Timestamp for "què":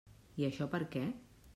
0.97-1.05